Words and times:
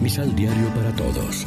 Misal 0.00 0.34
Diario 0.34 0.66
para 0.74 0.96
Todos. 0.96 1.46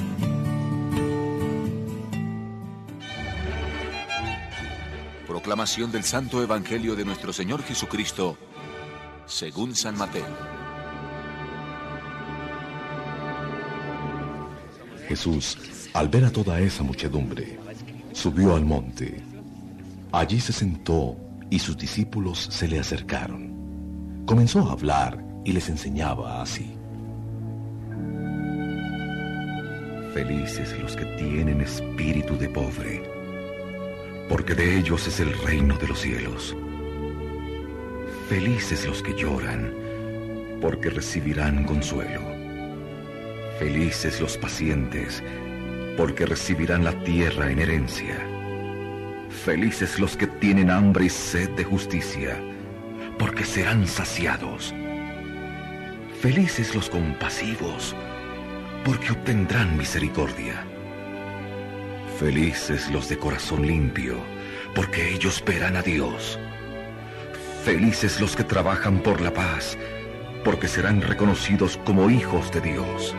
Proclamación 5.28 5.92
del 5.92 6.04
Santo 6.04 6.44
Evangelio 6.44 6.96
de 6.96 7.04
nuestro 7.04 7.34
Señor 7.34 7.64
Jesucristo, 7.64 8.38
según 9.26 9.74
San 9.74 9.98
Mateo. 9.98 10.28
Jesús, 15.08 15.58
al 15.96 16.10
ver 16.10 16.26
a 16.26 16.32
toda 16.32 16.60
esa 16.60 16.84
muchedumbre, 16.84 17.58
subió 18.12 18.56
al 18.56 18.66
monte. 18.66 19.24
Allí 20.12 20.40
se 20.40 20.54
sentó 20.54 21.18
y 21.50 21.58
sus 21.58 21.76
discípulos 21.76 22.50
se 22.52 22.68
le 22.68 22.80
acercaron. 22.80 24.24
Comenzó 24.28 24.60
a 24.70 24.74
hablar 24.74 25.26
y 25.44 25.54
les 25.54 25.70
enseñaba 25.70 26.44
así. 26.44 26.83
Felices 30.14 30.78
los 30.80 30.96
que 30.96 31.06
tienen 31.18 31.62
espíritu 31.62 32.38
de 32.38 32.48
pobre, 32.48 33.02
porque 34.30 34.54
de 34.54 34.78
ellos 34.78 35.08
es 35.08 35.20
el 35.20 35.34
reino 35.40 35.76
de 35.80 35.88
los 35.88 36.02
cielos. 36.02 36.56
Felices 38.30 38.86
los 38.86 39.02
que 39.02 39.16
lloran, 39.16 39.74
porque 40.62 40.92
recibirán 40.92 41.64
consuelo. 41.64 42.22
Felices 43.58 44.22
los 44.22 44.38
pacientes, 44.38 45.24
porque 45.98 46.28
recibirán 46.28 46.84
la 46.84 46.94
tierra 47.04 47.50
en 47.50 47.58
herencia. 47.58 48.16
Felices 49.44 50.00
los 50.00 50.16
que 50.16 50.28
tienen 50.28 50.70
hambre 50.70 51.06
y 51.06 51.10
sed 51.10 51.50
de 51.56 51.64
justicia, 51.64 52.40
porque 53.18 53.44
serán 53.44 53.88
saciados. 53.88 54.76
Felices 56.22 56.76
los 56.76 56.88
compasivos, 56.88 57.96
porque 58.84 59.12
obtendrán 59.12 59.78
misericordia. 59.78 60.66
Felices 62.20 62.92
los 62.92 63.08
de 63.08 63.18
corazón 63.18 63.66
limpio, 63.66 64.18
porque 64.76 65.14
ellos 65.14 65.44
verán 65.46 65.76
a 65.78 65.82
Dios. 65.82 66.38
Felices 67.64 68.20
los 68.20 68.36
que 68.36 68.44
trabajan 68.44 69.00
por 69.00 69.22
la 69.22 69.34
paz, 69.34 69.78
porque 70.44 70.68
serán 70.68 71.02
reconocidos 71.02 71.80
como 71.86 72.10
hijos 72.10 72.52
de 72.52 72.62
Dios. 72.62 73.16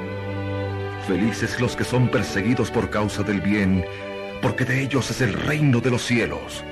Felices 1.07 1.61
los 1.61 1.77
que 1.77 1.85
son 1.85 2.09
perseguidos 2.09 2.70
por 2.70 2.91
causa 2.91 3.23
del 3.23 3.41
bien, 3.41 3.85
porque 4.42 4.65
de 4.65 4.83
ellos 4.83 5.11
es 5.11 5.23
el 5.23 5.33
reino 5.33 5.81
de 5.81 5.91
los 5.91 6.03
cielos. 6.03 6.62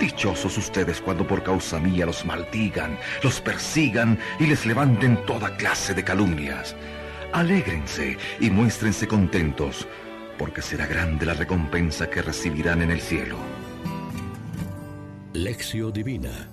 Dichosos 0.00 0.56
ustedes 0.58 1.00
cuando 1.00 1.26
por 1.26 1.42
causa 1.42 1.78
mía 1.78 2.06
los 2.06 2.24
maldigan, 2.24 2.98
los 3.22 3.40
persigan 3.40 4.18
y 4.40 4.46
les 4.46 4.66
levanten 4.66 5.24
toda 5.26 5.56
clase 5.56 5.94
de 5.94 6.02
calumnias. 6.02 6.74
Alégrense 7.32 8.18
y 8.40 8.50
muéstrense 8.50 9.06
contentos, 9.06 9.86
porque 10.36 10.62
será 10.62 10.86
grande 10.86 11.26
la 11.26 11.34
recompensa 11.34 12.10
que 12.10 12.22
recibirán 12.22 12.82
en 12.82 12.90
el 12.90 13.00
cielo. 13.00 13.36
Lección 15.32 15.92
Divina 15.92 16.50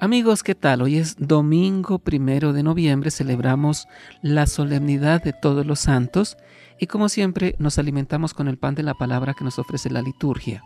Amigos, 0.00 0.44
¿qué 0.44 0.54
tal? 0.54 0.82
Hoy 0.82 0.96
es 0.98 1.16
domingo 1.18 1.98
primero 1.98 2.52
de 2.52 2.62
noviembre, 2.62 3.10
celebramos 3.10 3.88
la 4.22 4.46
solemnidad 4.46 5.20
de 5.24 5.32
todos 5.32 5.66
los 5.66 5.80
santos 5.80 6.36
y 6.78 6.86
como 6.86 7.08
siempre 7.08 7.56
nos 7.58 7.78
alimentamos 7.78 8.34
con 8.34 8.46
el 8.46 8.58
pan 8.58 8.76
de 8.76 8.84
la 8.84 8.94
palabra 8.94 9.34
que 9.34 9.44
nos 9.44 9.58
ofrece 9.58 9.90
la 9.90 10.00
liturgia. 10.00 10.62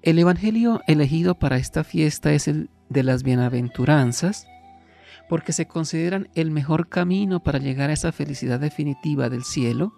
El 0.00 0.18
Evangelio 0.18 0.80
elegido 0.86 1.38
para 1.38 1.58
esta 1.58 1.84
fiesta 1.84 2.32
es 2.32 2.48
el 2.48 2.70
de 2.88 3.02
las 3.02 3.22
bienaventuranzas, 3.22 4.46
porque 5.30 5.52
se 5.52 5.68
consideran 5.68 6.28
el 6.34 6.50
mejor 6.50 6.88
camino 6.88 7.38
para 7.38 7.60
llegar 7.60 7.88
a 7.88 7.92
esa 7.92 8.10
felicidad 8.10 8.58
definitiva 8.58 9.28
del 9.28 9.44
cielo, 9.44 9.94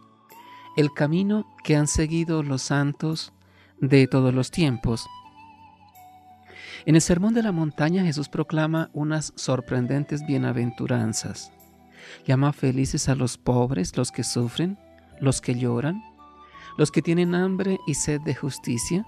el 0.77 0.93
camino 0.93 1.47
que 1.65 1.75
han 1.75 1.87
seguido 1.89 2.43
los 2.43 2.61
santos 2.61 3.33
de 3.81 4.07
todos 4.07 4.35
los 4.35 4.51
tiempos. 4.51 5.07
En 6.85 6.97
el 6.97 7.01
Sermón 7.01 7.33
de 7.33 7.43
la 7.43 7.51
Montaña 7.51 8.05
Jesús 8.05 8.29
proclama 8.29 8.91
unas 8.93 9.33
sorprendentes 9.35 10.27
bienaventuranzas. 10.27 11.51
Llama 12.27 12.53
felices 12.53 13.09
a 13.09 13.15
los 13.15 13.39
pobres, 13.39 13.97
los 13.97 14.13
que 14.13 14.25
sufren, 14.25 14.79
los 15.19 15.41
que 15.41 15.55
lloran, 15.55 16.03
los 16.77 16.91
que 16.91 17.01
tienen 17.01 17.35
hambre 17.35 17.79
y 17.87 17.95
sed 17.95 18.21
de 18.21 18.35
justicia, 18.35 19.07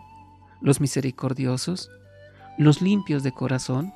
los 0.62 0.80
misericordiosos, 0.80 1.90
los 2.56 2.80
limpios 2.80 3.22
de 3.22 3.32
corazón, 3.32 3.92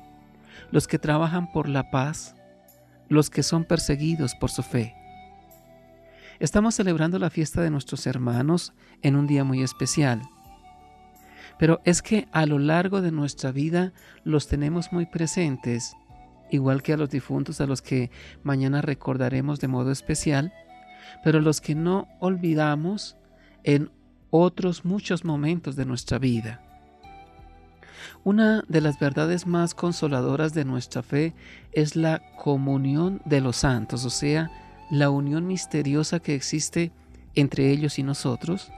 los 0.71 0.87
que 0.87 0.99
trabajan 0.99 1.51
por 1.51 1.67
la 1.69 1.91
paz, 1.91 2.35
los 3.07 3.29
que 3.29 3.43
son 3.43 3.63
perseguidos 3.65 4.35
por 4.35 4.51
su 4.51 4.63
fe. 4.63 4.95
Estamos 6.39 6.75
celebrando 6.75 7.19
la 7.19 7.29
fiesta 7.29 7.61
de 7.61 7.69
nuestros 7.69 8.07
hermanos 8.07 8.73
en 9.01 9.15
un 9.15 9.27
día 9.27 9.43
muy 9.43 9.61
especial 9.61 10.21
pero 11.59 11.81
es 11.83 12.01
que 12.01 12.27
a 12.31 12.45
lo 12.45 12.57
largo 12.57 13.01
de 13.01 13.11
nuestra 13.11 13.51
vida 13.51 13.91
los 14.23 14.47
tenemos 14.47 14.93
muy 14.93 15.05
presentes, 15.05 15.93
igual 16.49 16.81
que 16.81 16.93
a 16.93 16.97
los 16.97 17.09
difuntos 17.09 17.59
a 17.59 17.67
los 17.67 17.81
que 17.81 18.09
mañana 18.43 18.81
recordaremos 18.81 19.59
de 19.59 19.67
modo 19.67 19.91
especial, 19.91 20.53
pero 21.21 21.41
los 21.41 21.59
que 21.59 21.75
no 21.75 22.07
olvidamos 22.21 23.17
en 23.63 23.91
otros 24.29 24.85
muchos 24.85 25.25
momentos 25.25 25.75
de 25.75 25.85
nuestra 25.85 26.17
vida. 26.17 26.63
Una 28.23 28.63
de 28.67 28.81
las 28.81 28.99
verdades 28.99 29.47
más 29.47 29.73
consoladoras 29.73 30.53
de 30.53 30.65
nuestra 30.65 31.01
fe 31.01 31.33
es 31.71 31.95
la 31.95 32.21
comunión 32.37 33.21
de 33.25 33.41
los 33.41 33.57
santos, 33.57 34.05
o 34.05 34.09
sea, 34.09 34.51
la 34.89 35.09
unión 35.09 35.47
misteriosa 35.47 36.19
que 36.19 36.35
existe 36.35 36.91
entre 37.35 37.71
ellos 37.71 37.99
y 37.99 38.03
nosotros, 38.03 38.71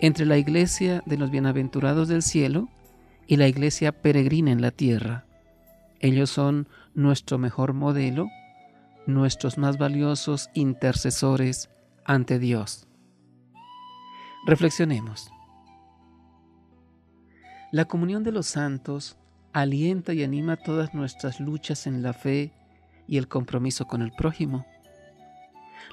entre 0.00 0.26
la 0.26 0.38
iglesia 0.38 1.02
de 1.06 1.16
los 1.16 1.30
bienaventurados 1.30 2.08
del 2.08 2.22
cielo 2.22 2.68
y 3.26 3.36
la 3.36 3.48
iglesia 3.48 3.92
peregrina 3.92 4.50
en 4.50 4.60
la 4.60 4.70
tierra. 4.70 5.26
Ellos 6.00 6.30
son 6.30 6.68
nuestro 6.94 7.38
mejor 7.38 7.74
modelo, 7.74 8.28
nuestros 9.06 9.58
más 9.58 9.78
valiosos 9.78 10.50
intercesores 10.54 11.70
ante 12.04 12.38
Dios. 12.38 12.88
Reflexionemos. 14.46 15.30
La 17.72 17.86
comunión 17.86 18.22
de 18.22 18.32
los 18.32 18.48
santos 18.48 19.16
alienta 19.54 20.12
y 20.12 20.22
anima 20.22 20.58
todas 20.58 20.92
nuestras 20.92 21.40
luchas 21.40 21.86
en 21.86 22.02
la 22.02 22.12
fe 22.12 22.52
y 23.08 23.16
el 23.16 23.28
compromiso 23.28 23.86
con 23.86 24.02
el 24.02 24.12
prójimo. 24.12 24.66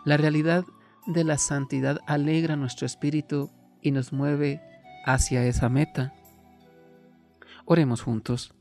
La 0.04 0.18
realidad 0.18 0.66
de 1.08 1.24
la 1.24 1.38
santidad 1.38 2.02
alegra 2.06 2.58
nuestro 2.58 2.86
espíritu 2.86 3.50
y 3.82 3.92
nos 3.92 4.12
mueve 4.12 4.62
hacia 5.06 5.46
esa 5.46 5.70
meta. 5.70 6.14
Oremos 7.64 8.02
juntos. 8.02 8.54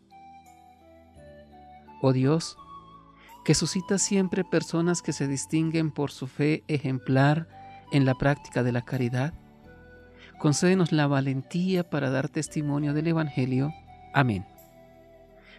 Oh 2.00 2.12
Dios, 2.12 2.56
que 3.44 3.56
suscita 3.56 3.98
siempre 3.98 4.44
personas 4.44 5.02
que 5.02 5.12
se 5.12 5.26
distinguen 5.26 5.90
por 5.90 6.12
su 6.12 6.28
fe 6.28 6.62
ejemplar 6.68 7.48
en 7.90 8.04
la 8.04 8.14
práctica 8.14 8.62
de 8.62 8.70
la 8.70 8.82
caridad, 8.82 9.34
concédenos 10.38 10.92
la 10.92 11.06
valentía 11.06 11.88
para 11.88 12.10
dar 12.10 12.28
testimonio 12.28 12.94
del 12.94 13.08
Evangelio. 13.08 13.72
Amén. 14.14 14.46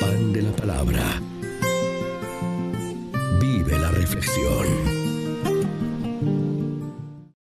Pan 0.00 0.32
de 0.32 0.42
la 0.42 0.52
Palabra. 0.52 1.21